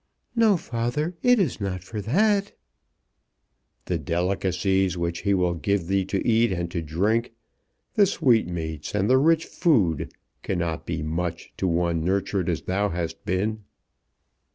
"No, 0.35 0.57
father; 0.57 1.13
it 1.21 1.37
is 1.39 1.61
not 1.61 1.83
for 1.83 2.01
that." 2.01 2.53
"The 3.85 3.99
delicacies 3.99 4.97
which 4.97 5.19
he 5.19 5.35
will 5.35 5.53
give 5.53 5.85
thee 5.85 6.05
to 6.05 6.27
eat 6.27 6.51
and 6.51 6.71
to 6.71 6.81
drink; 6.81 7.33
the 7.93 8.07
sweetmeats 8.07 8.95
and 8.95 9.07
rich 9.23 9.45
food 9.45 10.11
cannot 10.41 10.87
be 10.87 11.03
much 11.03 11.53
to 11.57 11.67
one 11.67 12.03
nurtured 12.03 12.49
as 12.49 12.63
thou 12.63 12.89
hast 12.89 13.23
been." 13.25 13.61